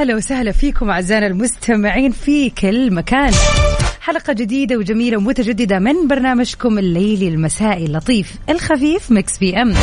هلا 0.00 0.16
وسهلا 0.16 0.52
فيكم 0.52 0.90
أعزائنا 0.90 1.26
المستمعين 1.26 2.12
في 2.12 2.50
كل 2.50 2.94
مكان. 2.94 3.32
حلقة 4.00 4.32
جديدة 4.32 4.76
وجميلة 4.76 5.16
ومتجددة 5.16 5.78
من 5.78 6.08
برنامجكم 6.08 6.78
الليلي 6.78 7.28
المسائي 7.28 7.86
اللطيف 7.86 8.34
الخفيف 8.48 9.10
Mix 9.10 9.38
PM. 9.38 9.74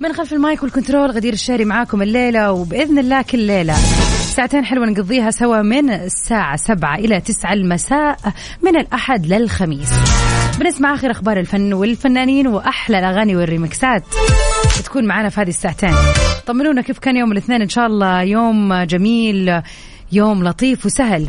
من 0.00 0.12
خلف 0.12 0.32
المايك 0.32 0.62
وال 0.62 0.73
control 0.73 1.10
غدير 1.10 1.32
الشهري 1.32 1.64
معاكم 1.64 2.02
الليلة 2.02 2.52
وبإذن 2.52 2.98
الله 2.98 3.22
كل 3.22 3.38
ليلة. 3.38 3.74
ساعتين 4.36 4.64
حلوة 4.64 4.86
نقضيها 4.86 5.30
سوا 5.30 5.62
من 5.62 5.90
الساعة 5.90 6.56
سبعة 6.56 6.94
إلى 6.96 7.20
تسعة 7.20 7.52
المساء 7.52 8.16
من 8.62 8.76
الأحد 8.76 9.26
للخميس. 9.26 9.90
بنسمع 10.60 10.94
آخر 10.94 11.10
أخبار 11.10 11.40
الفن 11.40 11.72
والفنانين 11.72 12.46
وأحلى 12.46 12.98
الأغاني 12.98 13.36
والريمكسات. 13.36 14.04
تكون 14.82 15.06
معنا 15.06 15.28
في 15.28 15.40
هذه 15.40 15.48
الساعتين. 15.48 15.94
طمنونا 16.46 16.82
كيف 16.82 16.98
كان 16.98 17.16
يوم 17.16 17.32
الاثنين. 17.32 17.62
إن 17.62 17.68
شاء 17.68 17.86
الله 17.86 18.22
يوم 18.22 18.74
جميل 18.74 19.62
يوم 20.12 20.44
لطيف 20.44 20.86
وسهل. 20.86 21.28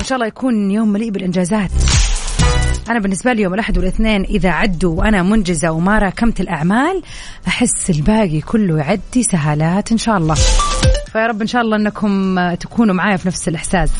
إن 0.00 0.04
شاء 0.04 0.16
الله 0.16 0.26
يكون 0.26 0.70
يوم 0.70 0.88
مليء 0.88 1.10
بالإنجازات. 1.10 1.70
أنا 2.90 2.98
بالنسبة 2.98 3.32
لي 3.32 3.42
يوم 3.42 3.54
الأحد 3.54 3.78
والاثنين 3.78 4.22
إذا 4.24 4.50
عدوا 4.50 4.98
وأنا 4.98 5.22
منجزة 5.22 5.70
وما 5.70 5.98
راكمت 5.98 6.40
الأعمال 6.40 7.02
أحس 7.48 7.90
الباقي 7.90 8.40
كله 8.40 8.78
يعدي 8.78 9.22
سهالات 9.22 9.92
إن 9.92 9.98
شاء 9.98 10.16
الله. 10.16 10.34
فيا 11.12 11.26
رب 11.26 11.40
إن 11.40 11.46
شاء 11.46 11.62
الله 11.62 11.76
أنكم 11.76 12.36
تكونوا 12.54 12.94
معايا 12.94 13.16
في 13.16 13.28
نفس 13.28 13.48
الإحساس. 13.48 13.90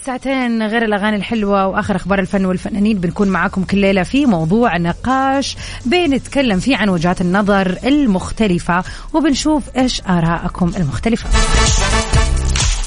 هذه 0.00 0.16
الساعتين 0.16 0.62
غير 0.62 0.84
الأغاني 0.84 1.16
الحلوة 1.16 1.66
وآخر 1.66 1.96
أخبار 1.96 2.18
الفن 2.18 2.44
والفنانين. 2.44 2.98
بنكون 2.98 3.28
معاكم 3.28 3.64
كل 3.64 3.78
ليلة 3.78 4.02
في 4.02 4.26
موضوع 4.26 4.76
نقاش 4.76 5.56
بنتكلم 5.86 6.60
فيه 6.60 6.76
عن 6.76 6.88
وجهات 6.88 7.20
النظر 7.20 7.78
المختلفة 7.84 8.84
وبنشوف 9.12 9.76
إيش 9.76 10.02
آراءكم 10.08 10.72
المختلفة. 10.76 11.28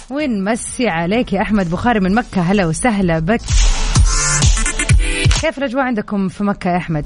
ونمسي 0.09 0.87
عليك 0.87 1.33
يا 1.33 1.41
أحمد 1.41 1.69
بخاري 1.69 1.99
من 1.99 2.15
مكة؟ 2.15 2.41
هلا 2.41 2.65
وسهلا 2.65 3.19
بك. 3.19 3.41
كيف 5.41 5.57
الأجواء 5.57 5.83
عندكم 5.83 6.27
في 6.27 6.43
مكة 6.43 6.69
يا 6.69 6.77
أحمد؟ 6.77 7.05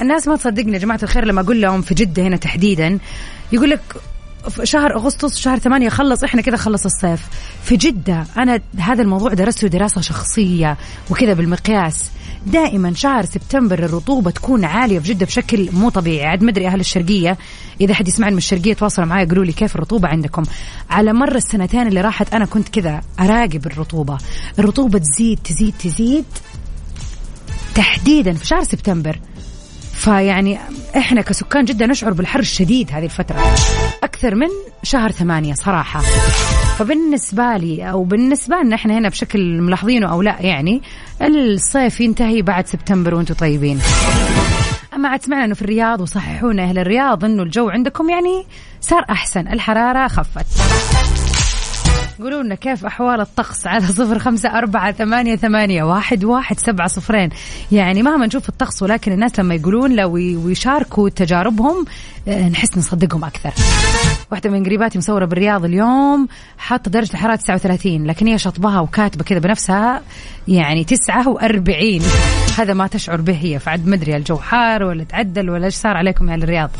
الناس 0.00 0.28
ما 0.28 0.36
تصدقني 0.36 0.72
يا 0.72 0.78
جماعة 0.78 1.00
الخير 1.02 1.24
لما 1.24 1.40
أقول 1.40 1.60
لهم 1.60 1.82
في 1.82 1.94
جدة 1.94 2.22
هنا 2.22 2.36
تحديدا 2.36 2.98
يقول 3.52 3.70
لك 3.70 3.80
شهر 4.62 4.94
أغسطس 4.94 5.38
شهر 5.38 5.58
ثمانية 5.58 5.88
خلص 5.88 6.24
إحنا 6.24 6.42
كذا 6.42 6.56
خلص 6.56 6.84
الصيف. 6.84 7.26
في 7.64 7.76
جدة 7.76 8.26
أنا 8.36 8.60
هذا 8.78 9.02
الموضوع 9.02 9.34
درسته 9.34 9.68
دراسة 9.68 10.00
شخصية 10.00 10.76
وكذا 11.10 11.32
بالمقياس. 11.32 12.10
دائما 12.46 12.94
شهر 12.94 13.24
سبتمبر 13.24 13.78
الرطوبة 13.78 14.30
تكون 14.30 14.64
عالية 14.64 14.98
في 14.98 15.08
جدة 15.08 15.26
بشكل 15.26 15.68
مو 15.72 15.88
طبيعي. 15.88 16.26
عاد 16.26 16.42
مدري 16.44 16.66
أهل 16.66 16.80
الشرقية 16.80 17.38
إذا 17.80 17.94
حد 17.94 18.08
يسمعني 18.08 18.32
من 18.32 18.38
الشرقية 18.38 18.74
تواصلوا 18.74 19.06
معي 19.06 19.24
يقولوا 19.24 19.44
لي 19.44 19.52
كيف 19.52 19.74
الرطوبة 19.76 20.08
عندكم؟ 20.08 20.42
على 20.90 21.12
مر 21.12 21.34
السنتين 21.34 21.86
اللي 21.86 22.00
راحت 22.00 22.34
أنا 22.34 22.44
كنت 22.44 22.68
كذا 22.68 23.00
أراقب 23.20 23.66
الرطوبة. 23.66 24.18
الرطوبة 24.58 24.98
تزيد 24.98 25.38
تزيد 25.44 25.74
تزيد 25.78 26.24
تحديدا 27.74 28.32
في 28.32 28.46
شهر 28.46 28.62
سبتمبر. 28.62 29.20
فيعني 29.98 30.58
إحنا 30.96 31.20
كسكان 31.20 31.64
جدة 31.64 31.86
نشعر 31.86 32.12
بالحر 32.12 32.40
الشديد 32.40 32.90
هذه 32.92 33.04
الفترة. 33.04 33.54
أكثر 34.02 34.34
من 34.34 34.48
شهر 34.82 35.10
ثمانية 35.10 35.54
صراحة. 35.54 36.00
فبالنسبة 36.78 37.56
لي 37.56 37.90
أو 37.90 38.04
بالنسبة 38.04 38.56
لنا 38.56 38.74
إحنا 38.74 38.98
هنا 38.98 39.08
بشكل 39.08 39.60
ملاحظينه 39.60 40.12
أو 40.12 40.22
لا 40.22 40.36
يعني 40.40 40.82
الصيف 41.22 42.00
ينتهي 42.00 42.42
بعد 42.42 42.66
سبتمبر 42.66 43.14
وأنتم 43.14 43.34
طيبين. 43.34 43.80
أما 44.94 45.08
عاد 45.08 45.22
سمعنا 45.22 45.44
أنه 45.44 45.54
في 45.54 45.62
الرياض 45.62 46.00
وصححونا 46.00 46.62
أهل 46.62 46.78
الرياض 46.78 47.24
أنه 47.24 47.42
الجو 47.42 47.68
عندكم 47.68 48.10
يعني 48.10 48.46
صار 48.80 49.04
أحسن. 49.10 49.48
الحرارة 49.48 50.08
خفت. 50.08 50.46
قولوا 52.18 52.42
لنا 52.42 52.54
كيف 52.54 52.86
أحوال 52.86 53.20
الطقس 53.20 53.66
على 53.66 53.86
صفر 53.98 54.18
خمسة 54.18 54.48
أربعة 54.48 54.92
ثمانية, 54.92 55.36
ثمانية 55.36 55.82
واحد, 55.82 56.24
واحد 56.24 56.58
سبعة 56.58 56.88
صفرين. 56.88 57.30
يعني 57.72 58.02
مهما 58.02 58.26
نشوف 58.26 58.48
الطقس 58.48 58.82
ولكن 58.82 59.12
الناس 59.12 59.40
لما 59.40 59.54
يقولون 59.54 59.96
لو 59.96 60.12
ويشاركوا 60.12 61.08
تجاربهم 61.08 61.84
آه، 62.28 62.48
نحس 62.48 62.78
نصدقهم 62.78 63.24
أكثر. 63.24 63.52
واحدة 64.30 64.50
من 64.50 64.64
قريباتي 64.64 64.98
مصورة 64.98 65.24
بالرياض 65.24 65.64
اليوم 65.64 66.28
حاطة 66.58 66.90
درجة 66.90 67.12
الحرارة 67.12 67.36
39 67.36 68.06
لكن 68.06 68.26
هي 68.26 68.38
شطبها 68.38 68.80
وكاتبة 68.80 69.24
كذا 69.24 69.38
بنفسها 69.38 70.02
يعني 70.48 70.84
49 70.84 72.00
هذا 72.58 72.74
ما 72.74 72.86
تشعر 72.86 73.20
به 73.20 73.38
هي 73.42 73.58
فعد 73.58 73.86
مدري 73.86 74.16
الجو 74.16 74.36
حار 74.36 74.82
ولا 74.82 75.04
تعدل 75.04 75.50
ولا 75.50 75.64
إيش 75.64 75.74
صار 75.74 75.96
عليكم 75.96 76.30
يا 76.30 76.34
الرياض 76.34 76.70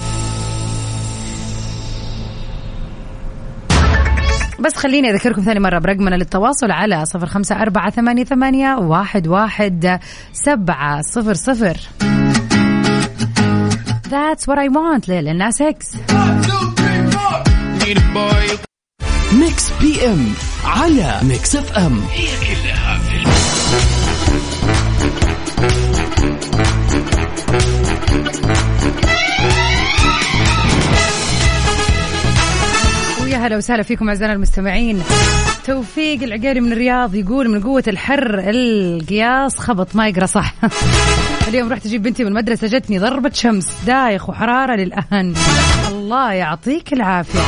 بس 4.60 4.74
خليني 4.74 5.10
أذكركم 5.10 5.42
ثاني 5.42 5.60
مرة 5.60 5.78
برقمنا 5.78 6.14
للتواصل 6.14 6.70
على 6.70 7.04
صفر 7.04 7.26
خمسة 7.26 7.62
أربعة 7.62 7.90
ثمانية, 7.90 8.24
ثمانية 8.24 8.74
واحد, 8.74 9.28
واحد 9.28 10.00
سبعة 10.32 11.00
صفر 11.02 11.34
صفر 11.34 11.76
That's 14.08 14.46
what 14.48 14.58
I 14.58 14.68
want 14.68 15.08
ليل 15.08 15.28
الناس 15.28 15.62
إكس 15.62 15.96
Mix 19.32 19.70
PM 19.80 20.32
على 20.64 21.20
Mix 21.22 21.56
FM 21.56 22.00
هي 22.12 22.26
كلها 22.26 22.98
في 22.98 23.16
ال 23.16 23.44
mix. 23.44 24.58
هلا 33.48 33.56
وسهلا 33.56 33.82
فيكم 33.82 34.08
أعزائنا 34.08 34.34
المستمعين. 34.34 35.02
توفيق 35.66 36.22
العقيلي 36.22 36.60
من 36.60 36.72
الرياض 36.72 37.14
يقول 37.14 37.48
من 37.48 37.62
قوة 37.62 37.82
الحر 37.88 38.42
القياس 38.44 39.58
خبط 39.58 39.96
ما 39.96 40.08
يقرأ 40.08 40.26
صح. 40.26 40.54
اليوم 41.48 41.72
رحت 41.72 41.86
أجيب 41.86 42.02
بنتي 42.02 42.24
من 42.24 42.30
المدرسة 42.30 42.66
جتني 42.66 42.98
ضربة 42.98 43.30
شمس 43.34 43.66
دايخ 43.86 44.28
وحرارة 44.28 44.76
للأهن 44.76 45.34
الله 45.88 46.32
يعطيك 46.32 46.92
العافية. 46.92 47.40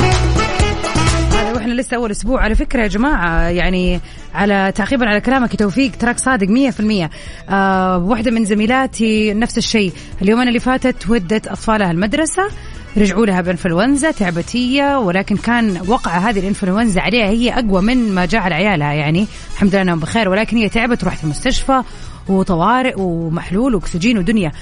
هذا 1.33 1.53
وإحنا 1.53 1.73
لسه 1.73 1.97
أول 1.97 2.11
أسبوع 2.11 2.43
على 2.43 2.55
فكرة 2.55 2.83
يا 2.83 2.89
جماعة 2.89 3.49
يعني 3.49 4.01
على 4.35 4.73
تعقيبا 4.75 5.09
على 5.09 5.21
كلامك 5.21 5.57
توفيق 5.57 5.93
تراك 5.99 6.19
صادق 6.19 6.47
100% 6.47 7.11
آه 7.51 7.99
واحدة 7.99 8.31
من 8.31 8.45
زميلاتي 8.45 9.35
نفس 9.35 9.59
الشيء. 9.59 9.93
اليومين 10.23 10.49
اللي 10.49 10.61
فاتت 10.61 11.11
ودت 11.11 11.49
أطفالها 11.49 11.91
المدرسة 11.91 12.49
رجعوا 12.97 13.27
لها 13.27 13.41
بإنفلونزا 13.41 14.11
تعبت 14.11 14.57
هي 14.57 14.95
ولكن 14.95 15.37
كان 15.37 15.81
وقع 15.87 16.19
هذه 16.19 16.41
الإنفلونزا 16.41 17.01
عليها 17.01 17.27
هي 17.27 17.53
أقوى 17.53 17.83
من 17.83 18.15
ما 18.15 18.27
جاء 18.27 18.41
على 18.41 18.55
عيالها 18.55 18.93
يعني 18.93 19.27
الحمد 19.53 19.71
لله 19.71 19.83
إنهم 19.83 20.01
بخير 20.01 20.29
ولكن 20.29 20.57
هي 20.57 20.69
تعبت 20.69 21.05
ورحت 21.05 21.25
المستشفى 21.25 21.83
وطوارئ 22.29 22.95
ومحلول 22.97 23.75
وأكسجين 23.75 24.19
ودنيا. 24.19 24.53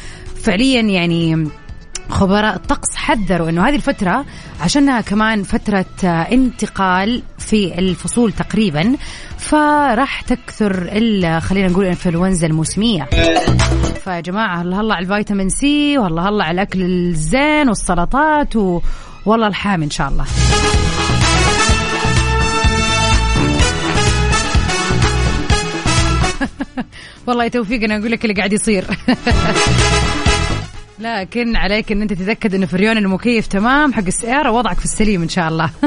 فعليا 0.43 0.81
يعني 0.81 1.49
خبراء 2.09 2.57
الطقس 2.57 2.97
حذروا 2.97 3.49
إنه 3.49 3.69
هذه 3.69 3.75
الفترة 3.75 4.25
عشانها 4.61 5.01
كمان 5.01 5.43
فترة 5.43 5.87
آه، 6.05 6.09
انتقال 6.09 7.23
في 7.39 7.79
الفصول 7.79 8.33
تقريبا 8.33 8.97
فراح 9.39 10.21
تكثر 10.21 10.87
خلينا 11.41 11.69
نقول 11.69 11.85
الانفلونزا 11.85 12.47
الموسمية. 12.47 13.05
فيا 14.05 14.21
جماعة 14.21 14.63
الله 14.63 14.81
الله 14.81 14.95
على 14.95 15.07
الفيتامين 15.07 15.49
سي؟ 15.49 15.99
والله 15.99 16.29
الله 16.29 16.45
على 16.45 16.55
الأكل 16.55 16.83
الزين 16.83 17.69
والسلطات؟ 17.69 18.57
و... 18.57 18.81
والله 19.27 19.47
الحامي 19.47 19.85
إن 19.85 19.91
شاء 19.91 20.09
الله. 20.09 20.25
والله 27.27 27.49
توفيق 27.49 27.83
أنا 27.83 27.97
أقول 27.97 28.11
لك 28.11 28.25
اللي 28.25 28.35
قاعد 28.35 28.53
يصير. 28.53 28.85
لكن 31.01 31.57
عليك 31.57 31.93
إن 31.93 32.03
أنت 32.03 32.13
تتاكد 32.13 32.55
انه 32.55 32.67
فريون 32.67 32.99
المكيف 32.99 33.47
تمام 33.47 33.93
حق 33.93 34.07
السيارة 34.07 34.51
وضعك 34.51 34.79
في 34.79 34.85
السليم 34.85 35.23
إن 35.23 35.29
شاء 35.29 35.49
الله. 35.49 35.71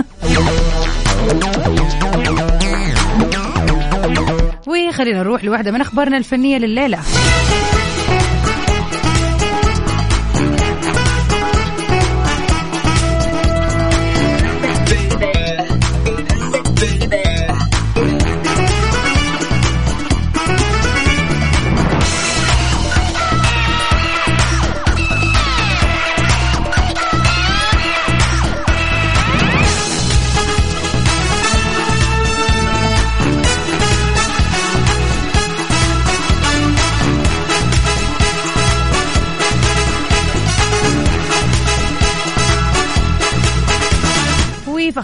وخلينا 4.67 5.19
نروح 5.19 5.43
لواحدة 5.43 5.71
من 5.71 5.81
أخبارنا 5.81 6.17
الفنية 6.17 6.57
لليلة. 6.57 6.99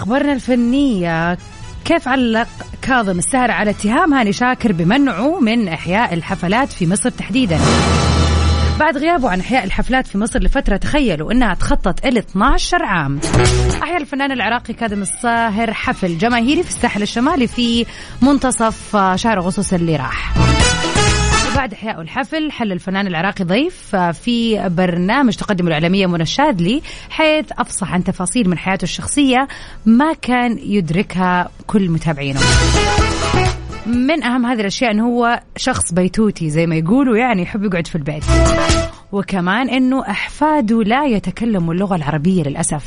وفي 0.07 0.13
اخبارنا 0.15 0.33
الفنية 0.33 1.37
كيف 1.85 2.07
علق 2.07 2.47
كاظم 2.81 3.17
الساهر 3.17 3.51
على 3.51 3.69
اتهام 3.69 4.13
هاني 4.13 4.33
شاكر 4.33 4.71
بمنعه 4.71 5.39
من 5.39 5.67
إحياء 5.67 6.13
الحفلات 6.13 6.69
في 6.69 6.87
مصر 6.87 7.09
تحديدا؟ 7.09 7.59
بعد 8.79 8.97
غيابه 8.97 9.29
عن 9.29 9.39
إحياء 9.39 9.63
الحفلات 9.63 10.07
في 10.07 10.17
مصر 10.17 10.39
لفترة 10.39 10.77
تخيلوا 10.77 11.31
إنها 11.31 11.53
تخطت 11.53 12.05
ال 12.05 12.17
12 12.17 12.83
عام. 12.83 13.19
احيا 13.83 13.97
الفنان 13.97 14.31
العراقي 14.31 14.73
كاظم 14.73 15.01
الساهر 15.01 15.73
حفل 15.73 16.17
جماهيري 16.17 16.63
في 16.63 16.69
الساحل 16.69 17.01
الشمالي 17.01 17.47
في 17.47 17.85
منتصف 18.21 18.97
شهر 19.15 19.37
أغسطس 19.37 19.73
اللي 19.73 19.95
راح. 19.95 20.33
وبعد 21.57 21.73
إحياء 21.73 22.01
الحفل 22.01 22.51
حل 22.51 22.71
الفنان 22.71 23.07
العراقي 23.07 23.43
ضيف 23.43 23.95
في 23.95 24.69
برنامج 24.69 25.35
تقدم 25.35 25.67
الإعلامية 25.67 26.07
منى 26.07 26.23
الشاذلي 26.23 26.81
حيث 27.09 27.45
أفصح 27.51 27.93
عن 27.93 28.03
تفاصيل 28.03 28.49
من 28.49 28.57
حياته 28.57 28.83
الشخصية 28.83 29.47
ما 29.85 30.13
كان 30.13 30.57
يدركها 30.57 31.49
كل 31.67 31.89
متابعينه. 31.89 32.39
من 33.85 34.23
أهم 34.23 34.45
هذه 34.45 34.59
الأشياء 34.59 34.91
أنه 34.91 35.07
هو 35.07 35.41
شخص 35.55 35.93
بيتوتي 35.93 36.49
زي 36.49 36.67
ما 36.67 36.75
يقولوا 36.75 37.17
يعني 37.17 37.41
يحب 37.41 37.63
يقعد 37.63 37.87
في 37.87 37.95
البيت. 37.95 38.23
وكمان 39.11 39.69
أنه 39.69 40.09
أحفاده 40.09 40.83
لا 40.83 41.05
يتكلموا 41.05 41.73
اللغة 41.73 41.95
العربية 41.95 42.43
للأسف. 42.43 42.85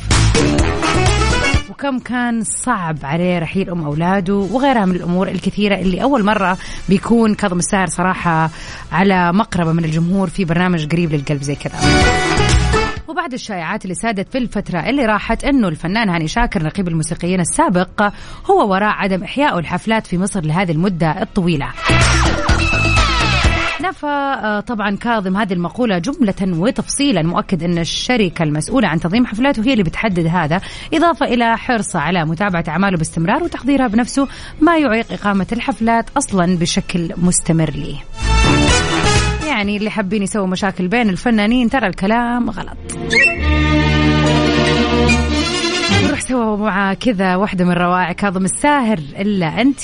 وكم 1.81 1.99
كان 1.99 2.45
صعب 2.45 2.97
عليه 3.03 3.39
رحيل 3.39 3.71
أم 3.71 3.85
أولاده 3.85 4.35
وغيرها 4.35 4.85
من 4.85 4.97
الأمور 4.97 5.29
الكثيرة 5.29 5.75
اللي 5.75 6.03
أول 6.03 6.25
مرة 6.25 6.59
بيكون 6.89 7.35
كاظم 7.35 7.59
الساهر 7.59 7.87
صراحة 7.87 8.51
على 8.93 9.33
مقربة 9.33 9.73
من 9.73 9.85
الجمهور 9.85 10.29
في 10.29 10.45
برنامج 10.45 10.87
قريب 10.93 11.13
للقلب 11.13 11.43
زي 11.43 11.55
كذا. 11.55 11.75
وبعد 13.09 13.33
الشائعات 13.33 13.85
اللي 13.85 13.95
سادت 13.95 14.33
في 14.33 14.39
الفترة 14.39 14.79
اللي 14.79 15.07
راحت 15.07 15.45
أنه 15.45 15.69
الفنان 15.69 16.09
هاني 16.09 16.29
شاكر 16.29 16.63
نقيب 16.63 16.89
الموسيقيين 16.89 17.41
السابق 17.41 18.03
هو 18.51 18.71
وراء 18.71 18.95
عدم 18.95 19.23
إحياء 19.23 19.59
الحفلات 19.59 20.07
في 20.07 20.19
مصر 20.19 20.41
لهذه 20.41 20.73
المدة 20.73 21.23
الطويلة. 21.23 21.69
نفى 23.81 24.07
آه، 24.07 24.61
طبعا 24.61 24.97
كاظم 24.97 25.37
هذه 25.37 25.53
المقولة 25.53 25.99
جملة 25.99 26.59
وتفصيلا 26.61 27.23
مؤكد 27.23 27.63
أن 27.63 27.79
الشركة 27.79 28.43
المسؤولة 28.43 28.89
عن 28.89 29.01
تنظيم 29.01 29.27
حفلاته 29.27 29.63
هي 29.65 29.73
اللي 29.73 29.83
بتحدد 29.85 30.27
هذا. 30.27 30.61
إضافة 30.95 31.27
إلى 31.27 31.59
حرصه 31.59 31.99
على 31.99 32.25
متابعة 32.25 32.65
أعماله 32.69 32.97
باستمرار 32.97 33.43
وتحضيرها 33.43 33.87
بنفسه 33.87 34.29
ما 34.61 34.79
يعيق 34.79 35.13
إقامة 35.13 35.47
الحفلات 35.53 36.11
أصلا 36.17 36.59
بشكل 36.59 37.13
مستمر 37.17 37.71
ليه. 37.71 37.97
يعني 39.47 39.77
اللي 39.77 39.91
حابين 39.91 40.23
يسووا 40.23 40.47
مشاكل 40.47 40.89
بين 40.89 41.09
الفنانين 41.09 41.71
ترى 41.71 41.87
الكلام 41.87 42.51
غلط. 42.51 42.77
نروح 46.05 46.21
سوا 46.21 46.57
مع 46.57 46.95
كذا 46.95 47.37
واحدة 47.37 47.65
من 47.65 47.73
روائع 47.73 48.13
كاظم 48.13 48.45
الساهر 48.45 48.99
إلا 49.19 49.61
أنتِ 49.61 49.81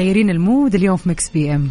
مغيرين 0.00 0.30
ال 0.30 0.39
mood 0.39 0.74
اليوم 0.74 0.96
في 0.96 1.08
Mix 1.08 1.28
PM. 1.28 1.70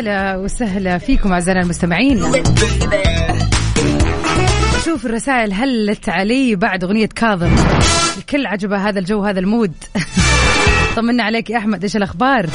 هلا 0.00 0.36
وسهلا 0.36 0.98
فيكم 0.98 1.32
أعزائنا 1.32 1.60
المستمعين. 1.60 2.22
شوف 4.84 5.06
الرسائل 5.06 5.52
هلت 5.52 6.08
علي 6.08 6.56
بعد 6.56 6.84
أغنية 6.84 7.06
كاظم؟ 7.06 7.54
الكل 8.18 8.46
عجبه 8.46 8.88
هذا 8.88 8.98
الجو 8.98 9.24
هذا 9.24 9.40
المود. 9.40 9.72
طمنا 10.96 11.22
عليك 11.22 11.50
يا 11.50 11.58
أحمد 11.58 11.82
إيش 11.82 11.96
الأخبار؟ 11.96 12.46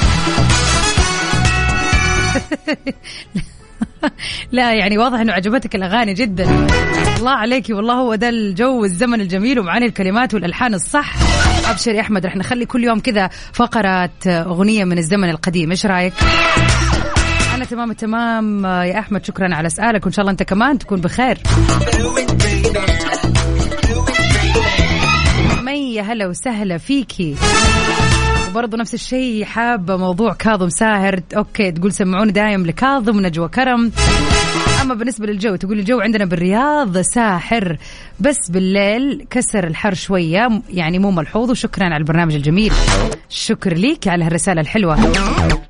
لا 4.52 4.74
يعني 4.74 4.98
واضح 4.98 5.20
إنه 5.20 5.34
عجبتك 5.34 5.76
الأغاني 5.76 6.14
جدا. 6.14 6.68
الله 7.18 7.32
عليكي 7.32 7.74
والله 7.74 7.94
هو 7.94 8.16
ده 8.16 8.30
الجو 8.30 8.82
والزمن 8.82 9.22
الجميل 9.22 9.60
ومعاني 9.60 9.86
الكلمات 9.86 10.34
والألحان 10.34 10.74
الصح. 10.74 11.16
أبشر 11.70 11.92
يا 11.92 12.02
أحمد 12.02 12.26
رح 12.26 12.36
نخلي 12.36 12.66
كل 12.66 12.84
يوم 12.84 13.00
كذا 13.00 13.30
فقرات 13.54 14.28
أغنية 14.28 14.84
من 14.84 14.98
الزمن 14.98 15.30
القديم 15.30 15.72
إيش 15.72 15.86
رأيك؟ 15.86 16.14
أنا 17.66 17.72
تمام 17.72 17.92
التمام 17.92 18.66
يا 18.66 19.00
أحمد 19.00 19.26
شكرا 19.26 19.56
على 19.56 19.70
سؤالك. 19.70 20.04
وإن 20.06 20.14
شاء 20.14 20.22
الله 20.24 20.32
أنت 20.32 20.44
كمان 20.44 20.78
تكون 20.78 21.02
بخير. 21.02 21.38
مية 25.62 26.02
هلا 26.02 26.28
وسهلا 26.28 26.78
فيكي 26.78 27.36
وبرضه 28.50 28.78
نفس 28.78 28.94
الشيء 28.94 29.46
حابة 29.46 29.98
موضوع 29.98 30.34
كاظم 30.34 30.70
ساهر. 30.70 31.20
أوكي 31.38 31.72
تقول 31.72 31.92
سمعوني 31.92 32.32
دايم 32.32 32.66
لكاظم 32.66 33.20
نجوى 33.22 33.48
كرم. 33.48 33.92
اما 34.86 34.94
بالنسبة 34.94 35.28
للجو 35.28 35.56
تقول 35.56 35.80
الجو 35.80 36.00
عندنا 36.00 36.26
بالرياض 36.26 36.98
ساحر 36.98 37.78
بس 38.20 38.50
بالليل 38.50 39.26
كسر 39.30 39.68
الحر 39.68 39.94
شوية 39.94 40.62
يعني 40.70 41.00
مو 41.00 41.12
ملحوظ 41.12 41.52
وشكرا 41.52 41.86
على 41.86 41.98
البرنامج 41.98 42.36
الجميل. 42.36 42.72
شكر 43.30 43.74
ليك 43.74 44.08
على 44.08 44.26
هالرساله 44.26 44.62
الحلوة. 44.62 44.98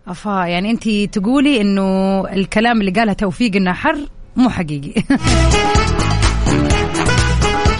أفا 0.07 0.45
يعني 0.45 0.72
انت 0.72 0.89
تقولي 0.89 1.62
إنه 1.62 2.22
الكلام 2.27 2.81
اللي 2.81 2.91
قالها 2.91 3.13
توفيق 3.13 3.55
إنه 3.55 3.74
حر 3.74 3.98
مو 4.36 4.50
حقيقي. 4.50 5.03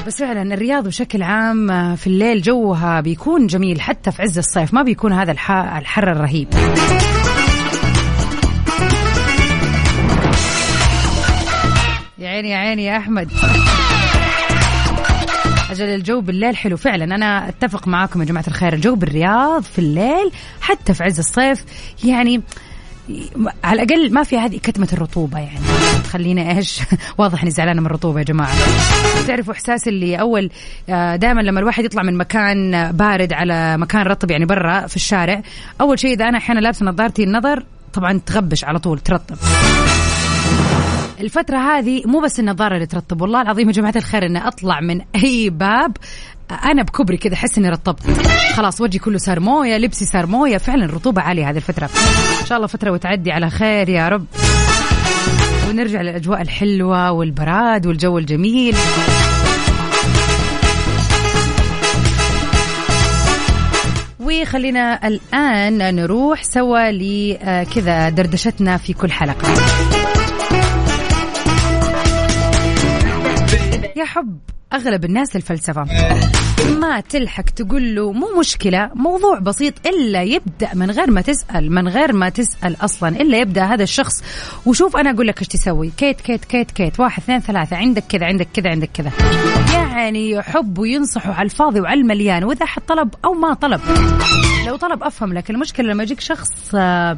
بس 0.08 0.20
فعلا 0.20 0.54
الرياض 0.54 0.88
بشكل 0.88 1.24
عام 1.24 1.96
في 1.96 2.08
الليل 2.08 2.42
جوها 2.42 3.02
بيكون 3.02 3.48
جميل 3.48 3.82
حتى 3.82 4.12
في 4.12 4.22
عز 4.22 4.38
الصيف 4.38 4.74
ما 4.74 4.84
بيكون 4.84 5.14
هذا 5.14 5.32
الحر 5.32 6.12
الرهيب. 6.12 6.48
عيني 12.36 12.50
يا 12.50 12.58
عيني 12.58 12.86
يا 12.86 12.98
أحمد. 12.98 13.32
أجل 15.72 15.86
الجو 15.86 16.22
بالليل 16.22 16.58
حلو 16.58 16.78
فعلا. 16.78 17.16
أنا 17.16 17.50
أتفق 17.50 17.88
معاكم 17.88 18.22
يا 18.22 18.26
جماعة 18.26 18.44
الخير. 18.48 18.74
الجو 18.74 18.96
بالرياض 18.96 19.64
في 19.64 19.80
الليل 19.80 20.32
حتى 20.62 20.94
في 20.94 21.04
عز 21.04 21.20
الصيف 21.20 21.66
يعني 22.04 22.42
على 23.64 23.84
الأقل 23.84 24.14
ما 24.14 24.24
في 24.24 24.38
هذه 24.38 24.58
كتمة 24.58 24.88
الرطوبة 24.94 25.40
يعني. 25.40 25.60
تخليني 26.04 26.58
إيش؟ 26.58 26.80
واضح 27.18 27.42
إني 27.42 27.52
زعلانة 27.52 27.82
من 27.82 27.86
الرطوبة 27.86 28.20
يا 28.20 28.24
جماعة. 28.24 28.56
تعرفوا 29.28 29.54
احساس 29.54 29.88
اللي 29.88 30.20
أول 30.20 30.50
آه، 30.90 31.16
دائما 31.16 31.42
لما 31.42 31.60
الواحد 31.60 31.86
يطلع 31.86 32.04
من 32.04 32.18
مكان 32.18 32.92
بارد 32.92 33.34
على 33.34 33.78
مكان 33.78 34.02
رطب 34.02 34.32
يعني 34.32 34.46
برا 34.46 34.88
في 34.88 34.96
الشارع 34.96 35.42
أول 35.82 36.00
شيء 36.00 36.14
إذا 36.14 36.30
أنا 36.30 36.38
أحيانا 36.38 36.60
لابسة 36.60 36.86
نظارتي 36.86 37.24
النظر 37.24 37.64
طبعا 37.94 38.22
تغبش 38.26 38.64
على 38.64 38.80
طول 38.80 39.00
ترطب. 39.00 39.36
الفترة 41.20 41.58
هذه 41.58 42.02
مو 42.06 42.20
بس 42.20 42.40
النظارة 42.40 42.76
اللي 42.76 42.86
ترطب 42.86 43.22
والله 43.22 43.42
العظيم 43.42 43.68
يا 43.68 43.74
جماعة 43.74 43.94
الخير 43.96 44.26
اني 44.26 44.48
أطلع 44.48 44.80
من 44.80 45.02
أي 45.24 45.50
باب 45.50 45.98
أنا 46.66 46.84
بكبري 46.84 47.18
كذا 47.18 47.34
أحس 47.34 47.58
إني 47.58 47.70
رطبت. 47.70 48.28
خلاص 48.56 48.82
وجهي 48.82 49.00
كله 49.00 49.18
صار 49.18 49.40
موية 49.40 49.78
لبسي 49.78 50.06
صار 50.06 50.26
موية 50.26 50.58
فعلا 50.58 50.86
الرطوبه 50.86 51.22
عالية 51.22 51.50
هذه 51.50 51.56
الفترة. 51.56 51.90
إن 52.42 52.46
شاء 52.46 52.58
الله 52.58 52.68
فترة 52.68 52.92
وتعدي 52.92 53.32
على 53.32 53.50
خير 53.50 53.90
يا 53.90 54.10
رب. 54.10 54.26
ونرجع 55.70 56.02
للأجواء 56.02 56.42
الحلوة 56.42 57.12
والبراد 57.12 57.88
والجو 57.88 58.18
الجميل. 58.18 58.76
وخلينا 64.20 65.08
الآن 65.08 65.96
نروح 65.96 66.44
سوا 66.44 66.92
لكذا 66.92 68.10
دردشتنا 68.10 68.78
في 68.78 68.94
كل 68.94 69.12
حلقة. 69.12 69.48
يا 73.96 74.06
حب 74.06 74.40
أغلب 74.74 75.06
الناس 75.06 75.36
الفلسفة. 75.36 75.86
ما 76.80 77.00
تلحق 77.00 77.44
تقول 77.44 77.96
له 77.96 78.12
مو 78.12 78.40
مشكلة 78.40 78.90
موضوع 78.96 79.40
بسيط 79.40 79.74
إلا 79.88 80.24
يبدأ 80.24 80.70
من 80.74 80.92
غير 80.92 81.12
ما 81.12 81.22
تسأل 81.22 81.72
من 81.72 81.88
غير 81.88 82.14
ما 82.14 82.30
تسأل 82.30 82.78
أصلا 82.82 83.10
إلا 83.10 83.38
يبدأ 83.38 83.64
هذا 83.64 83.84
الشخص. 83.84 84.24
وشوف 84.66 84.98
أنا 84.98 85.12
أقول 85.12 85.28
لك 85.28 85.40
إيش 85.40 85.48
تسوي. 85.48 85.92
كيت 85.98 86.22
كيت 86.22 86.46
كيت 86.46 86.72
كيت. 86.72 87.00
واحد 87.00 87.24
اثنين 87.24 87.40
ثلاثة. 87.40 87.76
عندك 87.76 88.04
كذا 88.10 88.26
عندك 88.26 88.48
كذا 88.54 88.70
عندك 88.70 88.90
كذا. 88.94 89.12
يعني 89.74 90.32
يحب 90.32 90.78
وينصحوا 90.78 91.34
على 91.34 91.46
الفاضي 91.46 91.80
وعلى 91.80 92.02
المليان 92.02 92.44
وإذا 92.44 92.66
حد 92.66 92.82
طلب 92.82 93.10
أو 93.26 93.34
ما 93.34 93.54
طلب. 93.54 93.82
لو 94.68 94.76
طلب 94.76 95.04
أفهم 95.04 95.34
لك. 95.34 95.50
المشكلة 95.50 95.88
لما 95.88 96.04
يجيك 96.04 96.20
شخص 96.20 96.76
آه، 96.76 97.18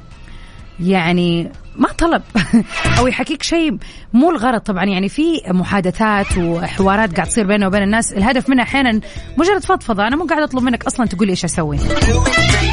يعني 0.79 1.51
ما 1.75 1.87
طلب. 1.97 2.21
أو 2.99 3.07
يحكيك 3.07 3.43
شيء 3.43 3.77
مو 4.13 4.29
الغرض 4.29 4.59
طبعا. 4.59 4.85
يعني 4.85 5.09
في 5.09 5.41
محادثات 5.47 6.37
وحوارات 6.37 7.15
قاعد 7.15 7.27
تصير 7.27 7.47
بينه 7.47 7.67
وبين 7.67 7.83
الناس. 7.83 8.13
الهدف 8.13 8.49
منها 8.49 8.63
أحيانا 8.63 8.99
مجرد 9.37 9.63
فضفضة. 9.63 10.07
أنا 10.07 10.15
مو 10.15 10.25
قاعد 10.25 10.41
أطلب 10.41 10.63
منك 10.63 10.85
أصلا 10.85 11.05
تقول 11.05 11.27
لي 11.27 11.31
إيش 11.31 11.45
أسوي. 11.45 11.77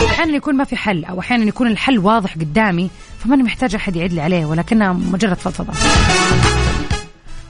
أحيانا 0.07 0.37
يكون 0.37 0.57
ما 0.57 0.65
في 0.65 0.77
حل. 0.77 1.05
أو 1.05 1.21
أحيانا 1.21 1.45
يكون 1.45 1.67
الحل 1.67 1.99
واضح 1.99 2.35
قدامي 2.35 2.91
فماني 3.19 3.43
محتاج 3.43 3.75
أحد 3.75 3.97
يعيد 3.97 4.13
لي 4.13 4.21
عليه 4.21 4.45
ولكنها 4.45 4.93
مجرد 4.93 5.37
فضفضة. 5.37 5.73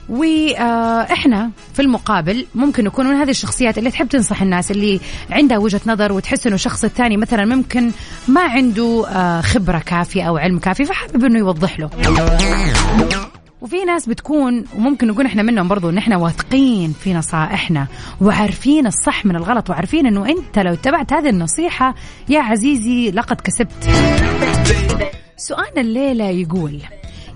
وإحنا 0.09 1.51
في 1.73 1.81
المقابل 1.81 2.45
ممكن 2.55 2.83
نكون 2.83 3.07
من 3.07 3.15
هذه 3.15 3.29
الشخصيات 3.29 3.77
اللي 3.77 3.91
تحب 3.91 4.07
تنصح 4.07 4.41
الناس 4.41 4.71
اللي 4.71 4.99
عندها 5.31 5.57
وجهة 5.57 5.81
نظر 5.87 6.11
وتحس 6.13 6.45
إنه 6.45 6.55
الشخص 6.55 6.83
الثاني 6.83 7.17
مثلا 7.17 7.45
ممكن 7.55 7.91
ما 8.27 8.41
عنده 8.41 9.05
آه، 9.07 9.41
خبرة 9.41 9.79
كافية 9.79 10.23
أو 10.23 10.37
علم 10.37 10.59
كافي 10.59 10.85
فحابب 10.85 11.25
إنه 11.25 11.39
يوضح 11.39 11.79
له. 11.79 11.89
وفي 13.61 13.83
ناس 13.85 14.09
بتكون 14.09 14.65
وممكن 14.75 15.07
نكون 15.07 15.25
إحنا 15.25 15.43
منهم 15.43 15.67
برضو 15.67 15.89
إن 15.89 15.97
إحنا 15.97 16.17
واثقين 16.17 16.93
في 17.03 17.13
نصائحنا 17.13 17.87
وعارفين 18.21 18.87
الصح 18.87 19.25
من 19.25 19.35
الغلط 19.35 19.69
وعارفين 19.69 20.05
إنه 20.07 20.29
أنت 20.29 20.59
لو 20.59 20.73
اتبعت 20.73 21.13
هذه 21.13 21.29
النصيحة 21.29 21.95
يا 22.29 22.39
عزيزي 22.39 23.11
لقد 23.11 23.41
كسبت. 23.41 23.89
سؤال 25.37 25.77
الليلة 25.79 26.25
يقول 26.25 26.79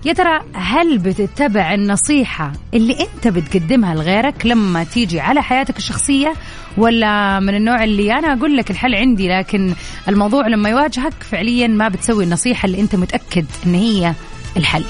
يا 0.04 0.12
ترى 0.12 0.40
هل 0.54 0.98
بتتبع 0.98 1.74
النصيحة 1.74 2.52
اللي 2.74 2.96
أنت 3.00 3.28
بتقدمها 3.28 3.94
لغيرك 3.94 4.46
لما 4.46 4.84
تيجي 4.84 5.20
على 5.20 5.42
حياتك 5.42 5.76
الشخصية؟ 5.76 6.32
ولا 6.76 7.40
من 7.40 7.54
النوع 7.54 7.84
اللي 7.84 8.12
أنا 8.18 8.32
أقول 8.32 8.56
لك 8.56 8.70
الحل 8.70 8.94
عندي 8.94 9.28
لكن 9.28 9.74
الموضوع 10.08 10.46
لما 10.46 10.68
يواجهك 10.68 11.12
فعليا 11.20 11.66
ما 11.66 11.88
بتسوي 11.88 12.24
النصيحة 12.24 12.66
اللي 12.66 12.80
أنت 12.80 12.96
متأكد 12.96 13.46
إن 13.66 13.74
هي 13.74 14.14
الحل. 14.56 14.84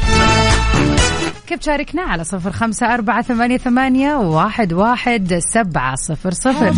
كيف 1.51 1.59
تشاركنا 1.59 2.03
على 2.03 2.25
صفر 2.25 2.53
خمسة 2.53 2.95
أربعة 2.95 3.23
ثمانية, 3.23 3.57
ثمانية 3.57 4.15
واحد, 4.15 4.73
واحد 4.73 5.39
سبعة 5.39 5.95
صفر 5.95 6.31
صفر 6.31 6.73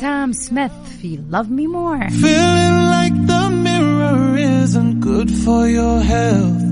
سام 0.00 0.32
سميث 0.32 0.70
في 1.00 1.18
Love 1.32 1.48
Me 1.48 1.66
More 1.66 2.10
Feeling 2.10 2.76
like 2.96 3.26
the 3.26 3.50
mirror 3.50 4.36
isn't 4.36 5.00
good 5.00 5.30
for 5.44 5.66
your 5.78 6.00
health. 6.00 6.62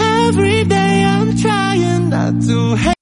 Every 0.00 0.64
day 0.64 1.04
I'm 1.04 1.36
trying 1.36 2.08
not 2.08 2.34
to 2.48 2.74
hate. 2.76 2.98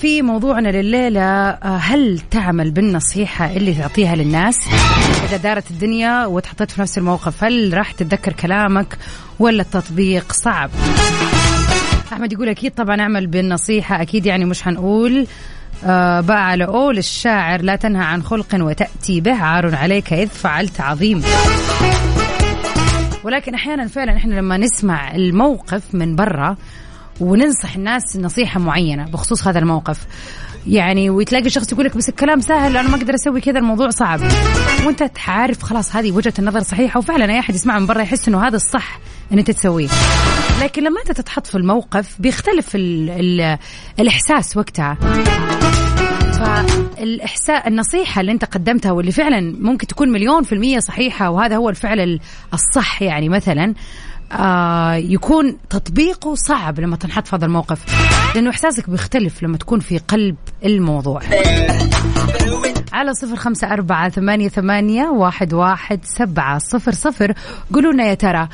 في 0.00 0.22
موضوعنا 0.22 0.68
لليلة 0.68 1.20
آه، 1.20 1.76
هل 1.76 2.20
تعمل 2.30 2.70
بالنصيحة 2.70 3.52
اللي 3.52 3.74
تعطيها 3.74 4.16
للناس؟ 4.16 4.56
إذا 5.28 5.36
دارت 5.36 5.70
الدنيا 5.70 6.26
وتحطيت 6.26 6.70
في 6.70 6.80
نفس 6.80 6.98
الموقف 6.98 7.44
هل 7.44 7.74
راح 7.74 7.92
تتذكر 7.92 8.32
كلامك 8.32 8.98
ولا 9.38 9.62
التطبيق 9.62 10.32
صعب؟ 10.32 10.70
أحمد 12.12 12.32
يقول 12.32 12.48
أكيد 12.48 12.72
طبعا 12.74 13.00
أعمل 13.00 13.26
بالنصيحة 13.26 14.02
أكيد 14.02 14.26
يعني 14.26 14.44
مش 14.44 14.68
هنقول 14.68 15.26
آه 15.84 16.20
باع 16.20 16.38
على 16.40 16.64
قول 16.64 16.98
الشاعر 16.98 17.62
لا 17.62 17.76
تنهى 17.76 18.04
عن 18.04 18.22
خلق 18.22 18.46
وتأتي 18.54 19.20
به 19.20 19.34
عار 19.34 19.74
عليك 19.74 20.12
إذ 20.12 20.28
فعلت 20.28 20.80
عظيم. 20.80 21.22
ولكن 23.24 23.54
أحيانا 23.54 23.86
فعلا 23.86 24.16
إحنا 24.16 24.34
لما 24.34 24.56
نسمع 24.56 25.14
الموقف 25.14 25.94
من 25.94 26.16
برا 26.16 26.56
وننصح 27.20 27.74
الناس 27.74 28.16
نصيحة 28.16 28.60
معينة 28.60 29.04
بخصوص 29.04 29.48
هذا 29.48 29.58
الموقف. 29.58 30.06
يعني 30.66 31.10
وتلاقي 31.10 31.50
شخص 31.50 31.72
يقول 31.72 31.84
لك 31.84 31.96
بس 31.96 32.08
الكلام 32.08 32.40
سهل 32.40 32.76
أنا 32.76 32.88
ما 32.88 32.96
أقدر 32.96 33.14
أسوي 33.14 33.40
كذا 33.40 33.58
الموضوع 33.58 33.90
صعب. 33.90 34.20
وأنت 34.86 35.10
عارف 35.28 35.62
خلاص 35.62 35.96
هذه 35.96 36.12
وجهة 36.12 36.32
النظر 36.38 36.60
صحيحة 36.60 36.98
وفعلا 36.98 37.32
أي 37.32 37.38
أحد 37.38 37.54
يسمعها 37.54 37.78
من 37.78 37.86
برا 37.86 38.02
يحس 38.02 38.28
إنه 38.28 38.46
هذا 38.46 38.56
الصح 38.56 38.98
ان 39.32 39.38
انت 39.38 39.50
تسويه. 39.50 39.88
لكن 40.62 40.82
لما 40.82 41.00
أنت 41.00 41.12
تتحط 41.12 41.46
في 41.46 41.54
الموقف 41.54 42.16
بيختلف 42.20 42.74
ال 42.74 43.10
ال 43.10 43.58
الإحساس 44.00 44.56
وقتها. 44.56 44.96
فالإحساء 46.40 47.68
النصيحة 47.68 48.20
اللي 48.20 48.32
أنت 48.32 48.44
قدمتها 48.44 48.92
واللي 48.92 49.12
فعلا 49.12 49.56
ممكن 49.60 49.86
تكون 49.86 50.08
مليون 50.12 50.42
في 50.42 50.52
المية 50.52 50.78
صحيحة 50.78 51.30
وهذا 51.30 51.56
هو 51.56 51.68
الفعل 51.68 52.20
الصح 52.54 53.02
يعني 53.02 53.28
مثلا 53.28 53.74
آه 54.32 54.94
يكون 54.94 55.56
تطبيقه 55.70 56.34
صعب 56.34 56.80
لما 56.80 56.96
تنحط 56.96 57.26
في 57.26 57.36
هذا 57.36 57.44
الموقف 57.46 57.84
لأنه 58.34 58.50
إحساسك 58.50 58.90
بيختلف 58.90 59.42
لما 59.42 59.56
تكون 59.56 59.80
في 59.80 59.98
قلب 59.98 60.36
الموضوع. 60.64 61.20
على 62.92 63.14
صفر 63.14 63.36
خمسة 63.36 63.72
أربعة 63.72 64.08
ثمانية, 64.08 64.48
ثمانية 64.48 65.04
واحد, 65.04 65.54
واحد 65.54 66.00
سبعة 66.04 66.58
صفر 66.58 66.92
صفر. 66.92 67.34
قولوا 67.74 67.92
لنا 67.92 68.04
يا 68.04 68.14
ترى 68.14 68.48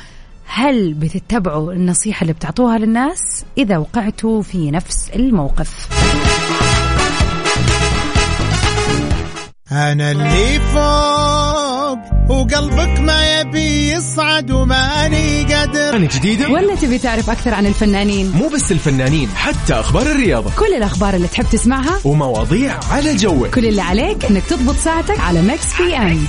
هل 0.45 0.93
بتتبعوا 0.93 1.73
النصيحة 1.73 2.21
اللي 2.21 2.33
بتعطوها 2.33 2.77
للناس 2.77 3.45
إذا 3.57 3.77
وقعتوا 3.77 4.41
في 4.41 4.71
نفس 4.71 5.09
الموقف؟ 5.15 5.87
أنا 9.71 10.11
اللي 10.11 10.59
فوق. 10.59 11.66
وقلبك 12.29 12.99
ما 12.99 13.39
يبي 13.39 13.91
يصعد 13.91 14.51
وماني 14.51 15.43
قادر. 15.43 15.97
جديدة؟ 15.97 16.49
ولا 16.49 16.75
تبي 16.75 16.97
تعرف 16.97 17.29
أكثر 17.29 17.53
عن 17.53 17.65
الفنانين؟ 17.65 18.31
مو 18.31 18.47
بس 18.47 18.71
الفنانين 18.71 19.29
حتى 19.35 19.73
أخبار 19.73 20.05
الرياضة. 20.05 20.51
كل 20.55 20.73
الأخبار 20.73 21.13
اللي 21.13 21.27
تحب 21.27 21.45
تسمعها 21.51 21.99
ومواضيع 22.05 22.79
على 22.91 23.15
جوك. 23.15 23.47
كل 23.47 23.65
اللي 23.65 23.81
عليك 23.81 24.25
إنك 24.25 24.43
تضبط 24.43 24.75
ساعتك 24.75 25.19
على 25.19 25.41
Mix 25.41 25.81
PM 25.81 26.25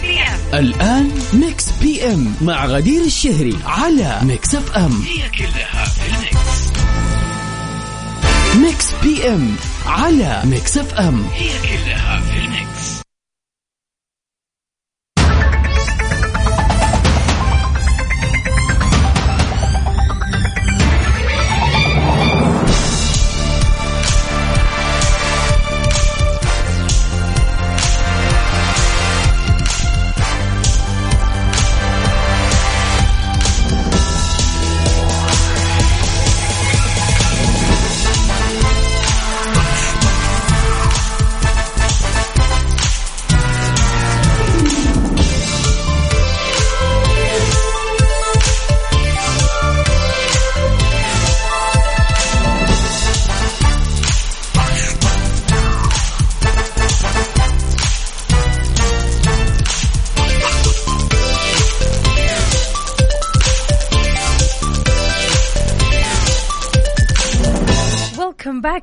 الآن 0.55 1.11
ميكس 1.33 1.65
بي 1.83 2.05
ام 2.05 2.35
مع 2.43 2.67
غدير 2.67 3.05
الشهري 3.05 3.59
على 3.67 4.19
Mix 4.23 4.55
FM 4.55 5.03
هي 5.03 5.29
كلها 5.39 5.85
في 5.85 6.07
ال 6.07 6.19
mix. 6.19 6.69
ميكس 8.57 8.87
بي 9.03 9.29
ام 9.29 9.57
على 9.87 10.43
ميكس 10.45 10.79
اف 10.79 10.95
ام 10.95 11.27
هي 11.35 11.49
كلها 11.49 12.21
في 12.21 12.39
الميكس. 12.39 13.08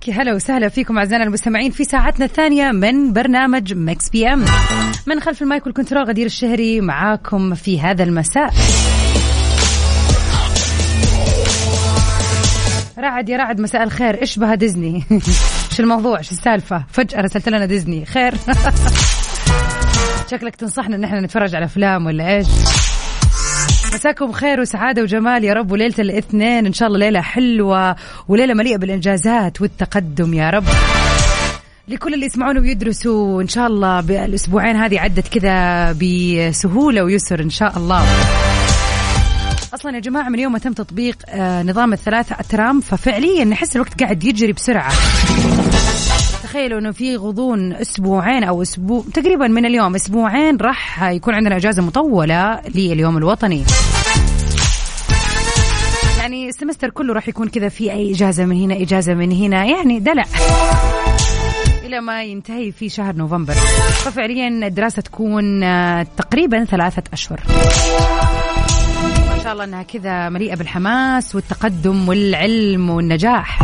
يا 0.08 0.14
هلا 0.14 0.34
وسهلا 0.34 0.70
فيكم 0.70 0.98
أعزائنا 0.98 1.24
المستمعين 1.24 1.72
في 1.72 1.84
ساعتنا 1.84 2.26
الثانية 2.26 2.72
من 2.72 3.14
برنامج 3.14 3.74
Mix 3.74 4.10
PM. 4.10 4.46
من 5.08 5.20
خلف 5.20 5.42
المايك 5.42 5.66
وال 5.66 5.74
control 5.74 6.04
غدير 6.04 6.26
الشهري 6.26 6.82
معاكم 6.82 7.54
في 7.54 7.82
هذا 7.82 8.04
المساء. 8.04 8.54
رعد 12.98 13.30
يا 13.30 13.38
رعد 13.38 13.60
مساء 13.60 13.84
الخير. 13.84 14.22
إيش 14.22 14.40
بها 14.40 14.56
ديزني؟ 14.56 15.04
إيش 15.72 15.80
الموضوع؟ 15.80 16.18
إيش 16.18 16.32
السالفة؟ 16.32 16.86
فجأة 16.90 17.22
رسلت 17.22 17.50
لنا 17.50 17.66
ديزني. 17.66 18.06
خير. 18.06 18.34
شكلك 20.32 20.56
تنصحنا 20.56 20.96
إن 20.96 21.04
إحنا 21.04 21.22
نتفرج 21.22 21.56
على 21.56 21.66
أفلام 21.66 22.06
ولا 22.06 22.36
إيش؟ 22.36 22.48
مساكم 23.94 24.32
خير 24.32 24.60
وسعادة 24.60 25.02
وجمال 25.02 25.44
يا 25.44 25.54
رب. 25.54 25.72
وليلة 25.72 25.96
الاثنين 26.00 26.66
إن 26.66 26.74
شاء 26.74 26.88
الله 26.88 27.00
ليلة 27.00 27.22
حلوة 27.22 27.96
وليلة 28.28 28.54
مليئة 28.54 28.78
بالإنجازات 28.78 29.62
والتقدم 29.62 30.34
يا 30.34 30.50
رب. 30.50 30.64
لكل 31.88 32.14
اللي 32.14 32.26
يسمعون 32.26 32.58
ويدرسوا 32.58 33.42
إن 33.42 33.48
شاء 33.48 33.68
الله 33.68 34.02
بالأسبوعين 34.02 34.76
هذه 34.76 35.00
عدت 35.00 35.28
كذا 35.28 35.92
بسهولة 35.92 37.04
ويسر 37.04 37.40
إن 37.40 37.50
شاء 37.50 37.78
الله. 37.78 38.04
أصلا 39.74 39.96
يا 39.96 40.00
جماعة 40.00 40.30
من 40.30 40.40
يوم 40.40 40.52
ما 40.52 40.60
تم 40.60 40.74
تطبيق 40.74 41.18
آه، 41.30 41.64
نظام 41.64 41.94
الثلاثة 41.94 42.36
أترام 42.40 42.82
ففعليا 42.82 43.46
نحس 43.46 43.76
الوقت 43.76 44.04
قاعد 44.04 44.24
يجري 44.24 44.54
بسرعة. 44.54 44.92
تخيلوا 46.56 46.80
إنه 46.80 46.92
في 46.92 47.16
غضون 47.16 47.74
أسبوعين 47.74 48.44
أو 48.44 48.62
أسبوع 48.62 49.04
تقريبا 49.14 49.48
من 49.48 49.66
اليوم 49.66 49.96
أسبوعين 49.96 50.58
راح 50.58 51.04
يكون 51.04 51.34
عندنا 51.34 51.56
إجازة 51.56 51.82
مطولة 51.84 52.62
لليوم 52.76 53.18
الوطني. 53.18 53.64
يعني 56.20 56.50
ال 56.50 56.54
semester 56.54 56.90
كله 56.90 57.14
راح 57.14 57.28
يكون 57.28 57.50
كذا 57.50 57.70
في 57.70 57.92
أي 57.92 58.12
إجازة 58.12 58.46
من 58.46 58.56
هنا 58.56 58.76
إجازة 58.76 59.14
من 59.14 59.32
هنا. 59.32 59.66
يعني 59.66 60.00
دلع. 60.00 60.26
إلى 61.86 62.02
ما 62.02 62.24
ينتهي 62.24 62.72
في 62.72 62.90
شهر 62.90 63.16
نوفمبر. 63.16 63.54
ففعليا 64.04 64.48
الدراسة 64.48 65.02
تكون 65.02 65.64
آه، 65.64 66.08
تقريبا 66.18 66.66
ثلاثة 66.66 67.04
أشهر. 67.14 67.40
ما 69.30 69.44
شاء 69.44 69.54
الله 69.54 69.64
إنها 69.64 69.84
كذا 69.84 70.30
مليئة 70.30 70.56
بالحماس 70.56 71.36
والتقدم 71.36 72.10
والعلم 72.10 72.90
والنجاح. 72.90 73.60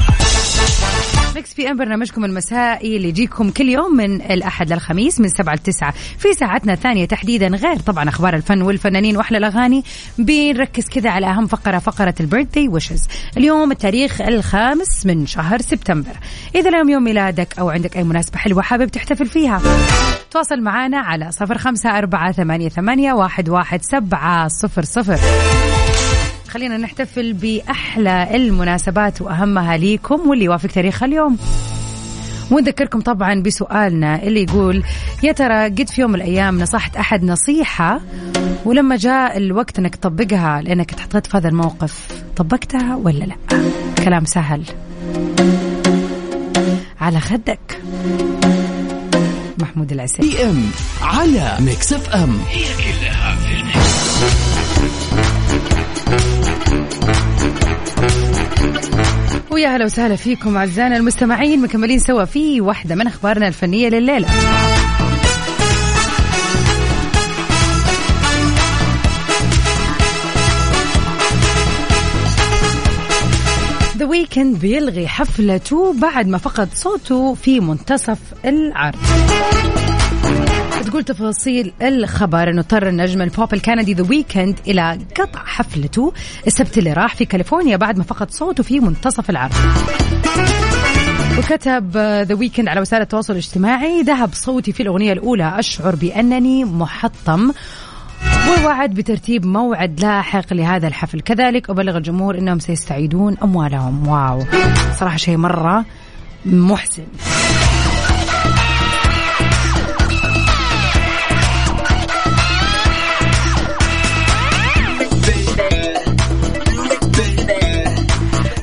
Mix 1.35 1.53
PM 1.53 1.77
برنامجكم 1.77 2.25
المسائي 2.25 2.97
اللي 2.97 3.09
يجيكم 3.09 3.49
كل 3.49 3.69
يوم 3.69 3.97
من 3.97 4.21
الأحد 4.21 4.73
للخميس 4.73 5.19
من 5.19 5.27
سبعة 5.27 5.53
لتسعة. 5.53 5.93
في 6.17 6.33
ساعتنا 6.33 6.73
الثانية 6.73 7.05
تحديدا 7.05 7.47
غير 7.47 7.79
طبعا 7.79 8.09
أخبار 8.09 8.35
الفن 8.35 8.61
والفنانين 8.61 9.17
وأحلى 9.17 9.37
الأغاني. 9.37 9.83
بنركز 10.17 10.89
كذا 10.89 11.09
على 11.09 11.25
أهم 11.25 11.47
فقرة 11.47 11.79
فقرة 11.79 12.15
البيرثدي 12.19 12.67
ويشز 12.67 13.07
اليوم 13.37 13.71
التاريخ 13.71 14.21
الخامس 14.21 15.05
من 15.05 15.25
شهر 15.25 15.61
سبتمبر. 15.61 16.13
إذا 16.55 16.69
اليوم 16.69 16.89
يوم 16.89 17.03
ميلادك 17.03 17.59
أو 17.59 17.69
عندك 17.69 17.97
أي 17.97 18.03
مناسبة 18.03 18.37
حلوة 18.37 18.61
حابب 18.61 18.87
تحتفل 18.87 19.25
فيها 19.25 19.61
تواصل 20.31 20.61
معنا 20.61 20.97
على 20.97 21.31
صفر 21.31 21.57
خمسة 21.57 21.97
أربعة 21.97 22.31
ثمانية, 22.31 22.69
ثمانية 22.69 23.13
واحد, 23.13 23.49
واحد 23.49 23.81
سبعة 23.81 24.47
صفر 24.47 24.83
صفر. 24.83 25.19
خلينا 26.51 26.77
نحتفل 26.77 27.33
بأحلى 27.33 28.35
المناسبات 28.35 29.21
وأهمها 29.21 29.77
ليكم 29.77 30.29
واللي 30.29 30.45
يوافق 30.45 30.69
تاريخ 30.69 31.03
اليوم. 31.03 31.37
ونذكركم 32.51 33.01
طبعا 33.01 33.41
بسؤالنا 33.41 34.23
اللي 34.23 34.43
يقول 34.43 34.83
يا 35.23 35.31
ترى 35.31 35.65
قد 35.65 35.89
في 35.89 36.01
يوم 36.01 36.11
من 36.11 36.15
الأيام 36.15 36.61
نصحت 36.61 36.95
أحد 36.95 37.23
نصيحة؟ 37.23 38.01
ولما 38.65 38.95
جاء 38.95 39.37
الوقت 39.37 39.79
إنك 39.79 39.95
تطبقها 39.95 40.61
لأنك 40.61 40.93
اتحطيت 40.93 41.27
في 41.27 41.37
هذا 41.37 41.47
الموقف 41.47 42.07
طبقتها 42.37 42.95
ولا 42.95 43.25
لا؟ 43.25 43.35
كلام 44.03 44.25
سهل. 44.25 44.63
على 47.01 47.19
خدك. 47.19 47.81
محمود 49.59 49.93
إم 50.43 50.71
على 51.01 51.57
Mix 51.59 51.93
FM. 51.93 52.39
هي 52.49 52.63
كلها. 52.63 53.20
ويا 59.51 59.75
هلا 59.75 59.85
وسهلا 59.85 60.15
فيكم 60.15 60.57
أعزائنا 60.57 60.97
المستمعين 60.97 61.61
مكملين 61.61 61.99
سوا 61.99 62.25
في 62.25 62.61
واحدة 62.61 62.95
من 62.95 63.07
أخبارنا 63.07 63.47
الفنية 63.47 63.89
لليلة. 63.89 64.27
The 73.97 74.05
Weeknd 74.05 74.59
بيلغي 74.59 75.07
حفلته 75.07 75.93
بعد 76.01 76.27
ما 76.27 76.37
فقد 76.37 76.69
صوته 76.73 77.33
في 77.33 77.59
منتصف 77.59 78.19
العرض. 78.45 78.97
تقول 80.91 81.03
تفاصيل 81.03 81.73
الخبر. 81.81 82.49
انه 82.49 82.61
اضطر 82.61 82.87
النجم 82.87 83.21
البوب 83.21 83.53
الكندي 83.53 83.93
The 83.93 84.05
Weeknd 84.09 84.59
إلى 84.67 84.99
قطع 85.15 85.45
حفلته 85.45 86.13
السبت 86.47 86.77
اللي 86.77 86.93
راح 86.93 87.15
في 87.15 87.25
كاليفورنيا 87.25 87.77
بعد 87.77 87.97
ما 87.97 88.03
فقد 88.03 88.31
صوته 88.31 88.63
في 88.63 88.79
منتصف 88.79 89.29
العرض. 89.29 89.53
وكتب 91.39 91.97
The 91.97 92.35
Weeknd 92.35 92.67
على 92.67 92.81
وسائل 92.81 93.01
التواصل 93.01 93.33
الاجتماعي 93.33 94.01
ذهب 94.01 94.29
صوتي 94.33 94.71
في 94.71 94.83
الأغنية 94.83 95.13
الأولى 95.13 95.59
أشعر 95.59 95.95
بأنني 95.95 96.65
محطم. 96.65 97.51
ووعد 98.47 98.93
بترتيب 98.93 99.45
موعد 99.45 99.99
لاحق 99.99 100.53
لهذا 100.53 100.87
الحفل. 100.87 101.21
كذلك 101.21 101.69
أبلغ 101.69 101.97
الجمهور 101.97 102.37
أنهم 102.37 102.59
سيستعيدون 102.59 103.37
أموالهم. 103.43 104.07
wow. 104.07 104.43
صراحة 104.99 105.17
شيء 105.17 105.37
مرة 105.37 105.85
محزن. 106.45 107.03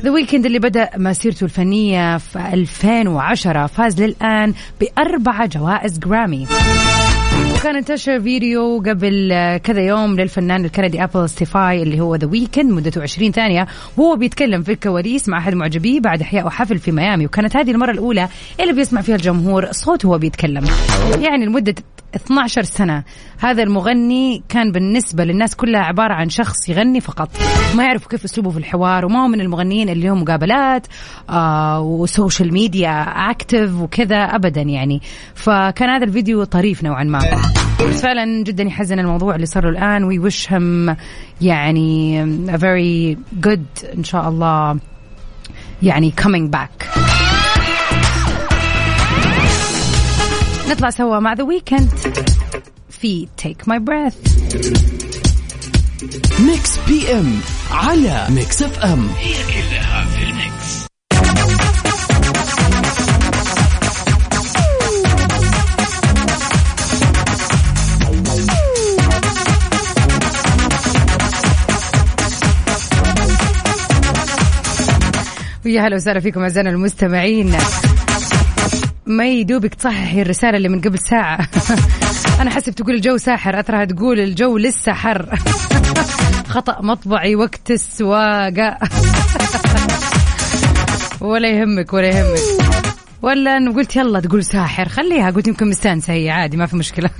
The 0.09 0.14
Weeknd 0.14 0.47
اللي 0.47 0.59
بدأ 0.59 0.90
مسيرته 0.97 1.44
الفنية 1.44 2.18
في 2.18 2.38
2010 2.53 3.66
فاز 3.66 4.03
للآن 4.03 4.55
بأربعة 4.81 5.47
جوائز 5.47 5.99
جرامي 5.99 6.47
وكان 7.55 7.77
انتشر 7.77 8.21
فيديو 8.21 8.83
قبل 8.87 9.29
كذا 9.64 9.81
يوم 9.81 10.16
للفنان 10.16 10.64
الكندي 10.64 11.05
Abel 11.05 11.29
Tesfaye 11.29 11.83
اللي 11.83 12.01
هو 12.01 12.16
The 12.16 12.27
Weeknd 12.27 12.71
مدته 12.71 13.03
20 13.03 13.33
ثانية. 13.33 13.66
وهو 13.97 14.16
بيتكلم 14.16 14.62
في 14.62 14.73
الكواليس 14.73 15.29
مع 15.29 15.38
أحد 15.38 15.55
معجبيه 15.55 16.01
بعد 16.01 16.21
إحياء 16.21 16.49
حفل 16.49 16.79
في 16.79 16.92
ميامي. 16.92 17.27
وكانت 17.27 17.57
هذه 17.57 17.71
المرة 17.71 17.90
الأولى 17.90 18.29
اللي 18.61 18.73
بيسمع 18.73 19.01
فيها 19.01 19.16
الجمهور 19.16 19.73
صوته 19.73 20.09
وهو 20.09 20.18
بيتكلم. 20.18 20.64
يعني 21.21 21.47
لمدة 21.47 21.75
12 22.14 22.62
سنة. 22.62 23.05
هذا 23.38 23.62
المغني 23.62 24.42
كان 24.49 24.73
بالنسبة 24.73 25.25
للناس 25.25 25.57
كلها 25.57 25.81
عبارة 25.81 26.14
عن 26.14 26.29
شخص 26.29 26.68
يغني 26.68 27.01
فقط. 27.01 27.31
ما 27.75 27.85
يعرفوا 27.85 28.11
كيف 28.11 28.25
أسلوبه 28.25 28.51
في 28.51 28.59
الحوار 28.59 29.05
وما 29.05 29.25
هو 29.25 29.29
من 29.29 29.40
المغنيين 29.40 29.88
اللي 29.88 30.07
لهم 30.07 30.23
مقابلات 30.23 30.87
آه 31.31 31.81
و 31.81 31.91
social 31.91 32.53
media 32.53 32.90
active 33.31 33.81
وكذا 33.81 34.16
أبدا 34.16 34.62
يعني. 34.62 35.03
فكان 35.35 35.88
هذا 35.90 36.05
الفيديو 36.05 36.44
طريف 36.44 36.85
نوعا 36.85 37.05
ما. 37.05 37.18
بس 37.81 38.03
فعلا 38.03 38.42
جدا 38.42 38.62
يحزن 38.64 38.99
الموضوع 38.99 39.35
اللي 39.35 39.47
صار 39.47 39.64
له 39.64 39.71
الآن 39.71 40.05
we 40.05 40.18
wish 40.18 40.53
him 40.53 40.97
يعني 41.40 42.23
a 42.49 42.59
very 42.59 43.16
good 43.47 43.94
إن 43.99 44.05
شاء 44.05 44.29
الله 44.29 44.79
يعني 45.83 46.12
coming 46.21 46.57
back. 46.57 46.85
نطلع 50.68 50.90
سوا 50.90 51.18
مع 51.18 51.33
The 51.33 51.44
Weeknd 51.44 51.90
في 52.90 53.28
Take 53.37 53.68
My 53.68 53.79
Breath 53.79 54.14
Mix 56.40 56.79
PM 56.88 57.40
على 57.70 58.26
Mix 58.31 58.62
FM 58.62 59.09
هي 59.18 59.35
كلها 59.35 60.04
في 60.04 60.24
ال 60.25 60.37
mix. 60.37 60.88
ويا 75.66 75.81
هلا 75.81 75.96
وسهلا 75.96 76.20
فيكم 76.20 76.42
أعزائنا 76.42 76.70
المستمعين. 76.70 77.57
ما 79.09 79.27
يدوبك 79.27 79.75
تصححي 79.75 80.23
الرسالة 80.23 80.57
اللي 80.57 80.68
من 80.68 80.81
قبل 80.81 80.99
ساعة. 80.99 81.38
أنا 82.40 82.51
حسب 82.51 82.73
تقول 82.73 82.94
الجو 82.94 83.16
ساحر 83.16 83.59
أترى 83.59 83.87
تقول 83.87 84.21
الجو 84.21 84.59
لسه 84.59 84.92
حر. 84.92 85.38
خطأ 86.55 86.83
مطبعي 86.83 87.37
وقت 87.37 87.71
السواقة. 87.71 88.79
ولا 91.21 91.49
يهمك 91.49 91.92
ولا 91.92 92.09
يهمك. 92.09 92.38
ولا 93.23 93.57
أنا 93.57 93.71
قلت 93.71 93.97
يلا 93.97 94.21
تقول 94.21 94.44
ساحر 94.44 94.88
خليها. 94.88 95.31
قلت 95.31 95.49
يمكن 95.49 95.68
مستانسة 95.68 96.12
هي 96.12 96.31
عادي 96.31 96.57
ما 96.57 96.66
في 96.66 96.77
مشكلة. 96.77 97.11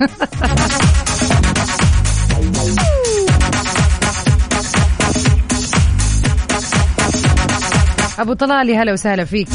أبو 8.19 8.33
طلالي 8.33 8.77
هلا 8.77 8.93
وسهلا 8.93 9.25
فيك. 9.25 9.47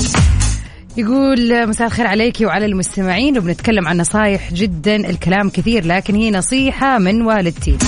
يقول 0.96 1.68
مساء 1.68 1.86
الخير 1.86 2.06
عليك 2.06 2.40
وعلى 2.40 2.66
المستمعين. 2.66 3.38
وبنتكلم 3.38 3.88
عن 3.88 3.96
نصايح 3.96 4.52
جدا 4.52 4.96
الكلام 4.96 5.50
كثير 5.50 5.86
لكن 5.86 6.14
هي 6.14 6.30
نصيحة 6.30 6.98
من 6.98 7.22
والدتي. 7.22 7.78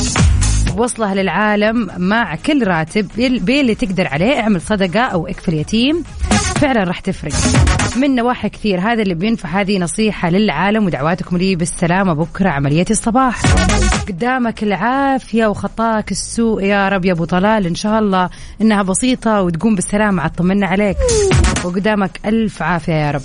وصلها 0.76 1.14
للعالم 1.14 1.88
مع 1.96 2.36
كل 2.36 2.66
راتب 2.66 3.08
باللي 3.16 3.74
تقدر 3.74 4.06
عليه 4.08 4.40
اعمل 4.40 4.60
صدقة 4.60 5.00
أو 5.00 5.26
اكفل 5.26 5.54
يتيم. 5.54 6.04
فعلا 6.60 6.84
راح 6.84 7.00
تفرق. 7.00 7.32
من 7.96 8.14
نواحي 8.14 8.48
كثير. 8.48 8.80
هذا 8.80 9.02
اللي 9.02 9.14
بينفع 9.14 9.48
هذه 9.48 9.78
نصيحة 9.78 10.30
للعالم 10.30 10.86
ودعواتكم 10.86 11.36
لي 11.36 11.56
بالسلامة. 11.56 12.12
بكرة 12.12 12.48
عملية 12.48 12.86
الصباح. 12.90 13.42
قدامك 14.08 14.62
العافية 14.62 15.46
وخطاك 15.46 16.10
السوء 16.10 16.62
يا 16.62 16.88
رب 16.88 17.04
يا 17.04 17.12
أبو 17.12 17.24
طلال. 17.24 17.66
إن 17.66 17.74
شاء 17.74 17.98
الله 17.98 18.30
إنها 18.60 18.82
بسيطة 18.82 19.42
وتقوم 19.42 19.74
بالسلامة. 19.74 20.22
عاد 20.22 20.30
طمنا 20.30 20.66
عليك. 20.66 20.96
وقدامك 21.64 22.20
ألف 22.26 22.62
عافية 22.62 22.92
يا 22.92 23.10
رب. 23.10 23.22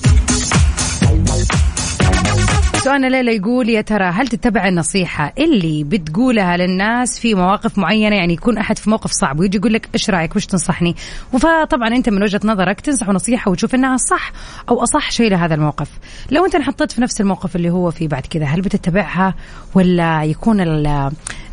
سؤالنا 2.83 3.07
ليلى 3.07 3.35
يقول 3.35 3.69
يا 3.69 3.81
ترى 3.81 4.03
هل 4.05 4.27
تتبع 4.27 4.67
النصيحة 4.67 5.33
اللي 5.37 5.83
بتقولها 5.83 6.57
للناس 6.57 7.19
في 7.19 7.35
مواقف 7.35 7.77
معينة؟ 7.77 8.15
يعني 8.15 8.33
يكون 8.33 8.57
أحد 8.57 8.77
في 8.77 8.89
موقف 8.89 9.11
صعب 9.11 9.39
ويجي 9.39 9.57
يقول 9.57 9.73
لك 9.73 9.89
إيش 9.93 10.09
رأيك؟ 10.09 10.35
وش 10.35 10.45
تنصحني؟ 10.45 10.95
فطبعا 11.31 11.87
أنت 11.87 12.09
من 12.09 12.23
وجهة 12.23 12.41
نظرك 12.43 12.81
تنصح 12.81 13.09
نصيحة 13.09 13.51
وتشوف 13.51 13.75
إنها 13.75 13.97
صح 13.97 14.31
أو 14.69 14.83
أصح 14.83 15.11
شيء 15.11 15.31
لهذا 15.31 15.55
الموقف. 15.55 15.89
لو 16.31 16.45
أنت 16.45 16.55
انحطيت 16.55 16.91
في 16.91 17.01
نفس 17.01 17.21
الموقف 17.21 17.55
اللي 17.55 17.69
هو 17.69 17.91
فيه 17.91 18.07
بعد 18.07 18.25
كذا 18.25 18.45
هل 18.45 18.61
بتتبعها 18.61 19.35
ولا 19.73 20.23
يكون 20.23 20.61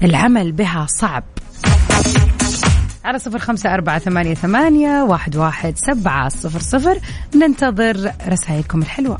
العمل 0.02 0.52
بها 0.52 0.86
صعب؟ 0.88 1.24
على 3.04 3.18
صفر 3.18 3.38
خمسة 3.38 3.74
أربعة 3.74 3.98
ثمانية, 3.98 4.34
ثمانية 4.34 5.02
واحد, 5.02 5.36
واحد 5.36 5.74
سبعة 5.76 6.28
صفر 6.28 6.60
صفر. 6.60 6.98
ننتظر 7.34 8.12
رسائلكم 8.28 8.82
الحلوة. 8.82 9.18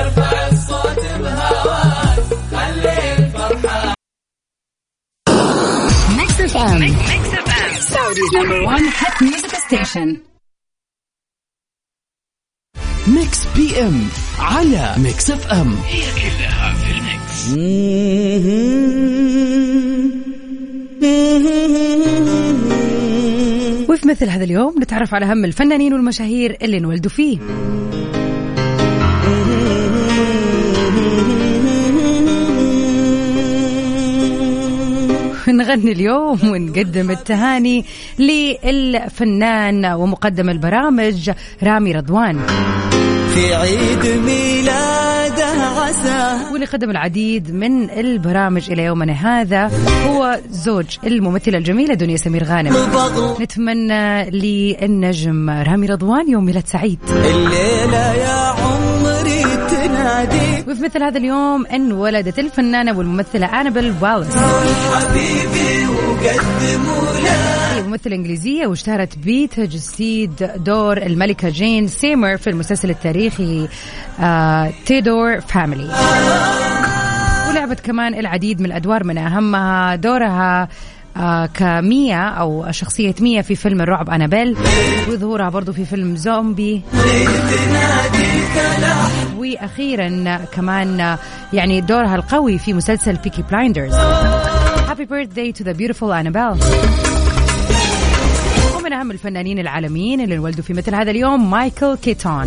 ارفع 0.00 0.48
الصوت 0.48 0.98
بهواك 0.98 2.18
خلي 2.50 3.14
الفرحة. 3.18 3.94
Mix 6.18 6.40
FM 6.40 6.80
Mix 6.80 7.34
FM 7.34 7.80
Saudi's 7.80 8.34
number 8.34 8.60
1 8.62 8.82
hit 8.82 9.22
music 9.22 9.54
station 9.54 10.16
Mix 13.06 13.46
PM 13.56 14.08
على 14.38 14.94
Mix 14.98 15.30
FM 15.30 15.74
هي 15.74 16.02
كلها 16.02 16.74
في 16.74 16.90
ال 16.90 17.03
mix. 17.03 17.54
وفي 23.90 24.08
مثل 24.08 24.28
هذا 24.28 24.44
اليوم 24.44 24.82
نتعرف 24.82 25.14
على 25.14 25.26
أهم 25.26 25.44
الفنانين 25.44 25.92
والمشاهير 25.92 26.56
اللي 26.62 26.78
انولدوا 26.78 27.10
فيه. 27.10 27.38
نغني 35.48 35.92
اليوم 35.92 36.38
ونقدم 36.44 37.10
التهاني 37.10 37.84
للفنان 38.18 39.84
ومقدم 39.84 40.50
البرامج 40.50 41.30
رامي 41.62 41.92
رضوان. 41.92 42.40
في 43.34 43.54
عيد 43.54 44.06
ميلاده 44.06 45.46
عسى. 45.46 46.52
واللي 46.52 46.66
قدم 46.66 46.90
العديد 46.90 47.54
من 47.54 47.90
البرامج 47.90 48.70
إلى 48.70 48.82
يومنا 48.84 49.12
هذا 49.12 49.70
هو 50.06 50.40
زوج 50.50 50.86
الممثلة 51.06 51.58
الجميلة 51.58 51.94
دنيا 51.94 52.16
سمير 52.16 52.44
غانم. 52.44 52.76
نتمنى 53.40 54.30
للنجم 54.30 55.50
رامي 55.50 55.86
رضوان 55.86 56.30
يوم 56.30 56.44
ميلاد 56.44 56.66
سعيد. 56.66 56.98
الليلة 57.10 58.14
يا 58.14 58.43
وفي 60.68 60.82
مثل 60.84 61.02
هذا 61.02 61.18
اليوم 61.18 61.66
انولدت 61.66 62.38
الفنانة 62.38 62.98
والممثلة 62.98 63.60
أنابل 63.60 63.94
والس 64.00 64.36
حبيبي 64.36 65.86
وقدموا 65.86 67.04
هي 67.74 67.82
ممثلة 67.82 68.16
إنجليزية 68.16 68.66
واشتهرت 68.66 69.18
بتجسيد 69.26 70.50
دور 70.56 70.96
الملكة 70.96 71.48
جين 71.48 71.88
سيمر 71.88 72.36
في 72.36 72.50
المسلسل 72.50 72.90
التاريخي 72.90 73.68
آه 74.20 74.72
Tudor 74.86 75.40
family 75.40 75.84
ولعبت 77.50 77.80
كمان 77.80 78.14
العديد 78.14 78.60
من 78.60 78.66
الأدوار 78.66 79.04
من 79.04 79.18
أهمها 79.18 79.96
دورها 79.96 80.68
آه 81.16 81.46
كميا 81.46 82.28
أو 82.28 82.66
شخصية 82.70 83.14
ميا 83.20 83.40
في 83.40 83.54
فيلم 83.54 83.80
الرعب 83.80 84.10
Annabelle 84.10 84.56
وظهورها 85.08 85.48
برضو 85.48 85.72
في 85.72 85.84
فيلم 85.84 86.16
زومبي 86.16 86.82
وأخيرا 89.36 90.36
كمان 90.52 91.16
يعني 91.52 91.80
دورها 91.80 92.14
القوي 92.14 92.58
في 92.58 92.72
مسلسل 92.72 93.16
Peaky 93.16 93.42
Blinders 93.42 93.94
Happy 94.88 95.06
birthday 95.06 95.50
to 95.52 95.64
the 95.64 95.74
beautiful 95.74 96.12
Annabelle. 96.12 96.58
ومن 98.76 98.92
أهم 98.92 99.10
الفنانين 99.10 99.58
العالميين 99.58 100.20
اللي 100.20 100.34
انولدوا 100.34 100.64
في 100.64 100.72
مثل 100.72 100.94
هذا 100.94 101.10
اليوم 101.10 101.50
مايكل 101.50 101.96
كيتون 101.96 102.46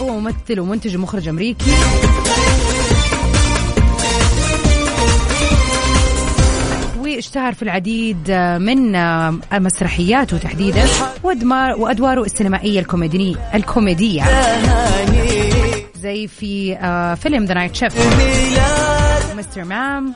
هو 0.00 0.20
ممثل 0.20 0.60
ومنتج 0.60 0.96
ومخرج 0.96 1.28
أمريكي. 1.28 1.70
واشتهر 7.24 7.54
في 7.54 7.62
العديد 7.62 8.30
من 8.60 8.92
مسرحياته 9.62 10.38
تحديدا 10.38 10.84
وأدواره 11.78 12.22
السينمائية 12.22 12.80
الكوميديه 12.80 13.36
الكوميدية. 13.54 14.24
زي 16.02 16.26
في 16.26 16.76
فيلم 17.22 17.44
The 17.44 17.54
Night 17.54 17.74
Shift 17.74 17.94
Mister 19.36 19.64
Mom. 19.64 20.14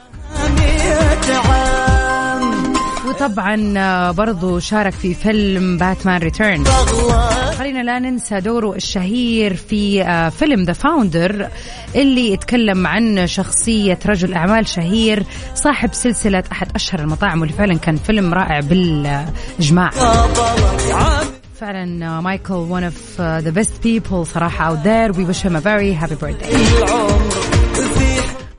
وطبعا 3.08 4.10
برضو 4.10 4.58
شارك 4.58 4.92
في 4.92 5.14
فيلم 5.14 5.76
Batman 5.76 6.20
Return 6.20 6.64
خلينا 7.58 7.82
لا 7.82 7.98
ننسى 7.98 8.40
دوره 8.40 8.74
الشهير 8.74 9.54
في 9.54 10.04
فيلم 10.38 10.62
The 10.62 10.72
Founder 10.72 11.48
اللي 11.94 12.32
يتكلم 12.32 12.86
عن 12.86 13.26
شخصية 13.26 13.98
رجل 14.06 14.34
أعمال 14.34 14.68
شهير 14.68 15.22
صاحب 15.54 15.94
سلسلة 15.94 16.44
أحد 16.52 16.68
أشهر 16.74 17.00
المطاعم 17.00 17.40
واللي 17.40 17.54
فعلا 17.54 17.78
كان 17.78 17.96
فيلم 17.96 18.34
رائع 18.34 18.60
بالإجماع. 18.60 19.90
فعلا 21.60 22.20
مايكل 22.20 22.66
one 22.70 22.84
of 22.92 23.20
the 23.44 23.52
best 23.52 23.82
people 23.82 24.22
صراحة 24.22 24.74
out 24.74 24.78
there. 24.84 25.12
We 25.12 25.24
wish 25.24 25.42
him 25.42 25.56
a 25.56 25.60
very 25.60 25.92
happy 25.92 26.14
birthday. 26.14 27.57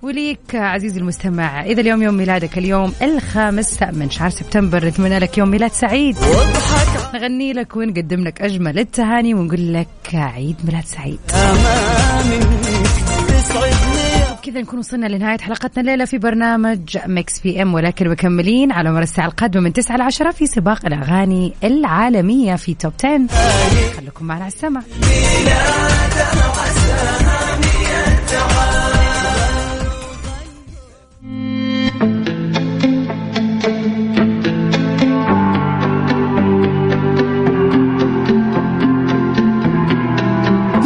وليك 0.10 0.56
عزيزي 0.56 1.00
المستمع 1.00 1.64
إذا 1.64 1.82
اليوم 1.82 2.04
يوم 2.04 2.14
ميلادك 2.14 2.58
اليوم 2.58 2.94
الخامس 3.02 3.84
من 3.84 4.10
شهر 4.10 4.30
سبتمبر 4.30 4.86
نتمنى 4.86 5.20
لك 5.20 5.38
يوم 5.38 5.50
ميلاد 5.50 5.72
سعيد. 5.72 6.18
نغني 7.14 7.54
لك 7.54 7.76
ونقدم 7.76 8.24
لك 8.24 8.42
أجمل 8.42 8.80
التهاني 8.80 9.34
ونقول 9.34 9.74
لك 9.74 9.88
عيد 10.14 10.56
ميلاد 10.66 10.86
سعيد. 10.86 11.20
كذا 14.44 14.62
نكون 14.62 14.80
وصلنا 14.80 15.06
لنهاية 15.06 15.38
حلقتنا 15.38 15.82
الليلة 15.82 16.06
في 16.06 16.18
برنامج 16.18 16.98
Mix 17.06 17.40
PM 17.40 17.74
ولكن 17.74 18.10
مكملين 18.10 18.72
على 18.72 18.92
مر 18.92 19.02
الساعة 19.02 19.28
القادمة 19.28 19.64
من 19.64 19.74
9 19.74 19.98
ل 19.98 20.02
10 20.02 20.32
في 20.32 20.48
سباق 20.48 20.86
الأغاني 20.86 21.54
العالمية 21.64 22.56
في 22.56 22.74
top 22.74 22.94
10 23.04 23.28
خليكم 23.98 24.26
معنا 24.26 24.44
على 24.44 24.54
السمع 24.54 24.82